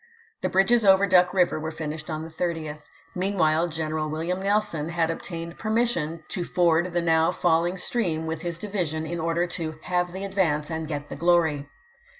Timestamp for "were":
1.59-1.69